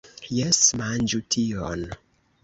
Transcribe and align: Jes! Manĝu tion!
Jes! 0.35 0.61
Manĝu 0.79 1.19
tion! 1.35 1.85